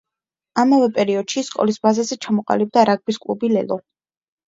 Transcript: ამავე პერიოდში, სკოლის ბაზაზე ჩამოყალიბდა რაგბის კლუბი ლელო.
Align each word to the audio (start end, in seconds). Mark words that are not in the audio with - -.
ამავე 0.63 0.87
პერიოდში, 0.95 1.45
სკოლის 1.51 1.79
ბაზაზე 1.85 2.19
ჩამოყალიბდა 2.27 2.89
რაგბის 2.93 3.25
კლუბი 3.29 3.55
ლელო. 3.57 3.83